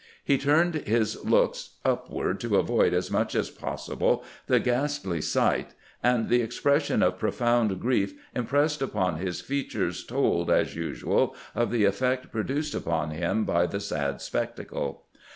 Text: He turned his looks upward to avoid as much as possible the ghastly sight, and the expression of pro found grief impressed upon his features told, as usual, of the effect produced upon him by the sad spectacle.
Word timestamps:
He 0.23 0.39
turned 0.39 0.73
his 0.73 1.23
looks 1.23 1.75
upward 1.85 2.39
to 2.39 2.55
avoid 2.55 2.91
as 2.91 3.11
much 3.11 3.35
as 3.35 3.51
possible 3.51 4.23
the 4.47 4.59
ghastly 4.59 5.21
sight, 5.21 5.75
and 6.01 6.27
the 6.27 6.41
expression 6.41 7.03
of 7.03 7.19
pro 7.19 7.29
found 7.29 7.79
grief 7.79 8.15
impressed 8.33 8.81
upon 8.81 9.17
his 9.17 9.41
features 9.41 10.03
told, 10.03 10.49
as 10.49 10.75
usual, 10.75 11.35
of 11.53 11.69
the 11.69 11.85
effect 11.85 12.31
produced 12.31 12.73
upon 12.73 13.11
him 13.11 13.45
by 13.45 13.67
the 13.67 13.79
sad 13.79 14.21
spectacle. 14.23 15.03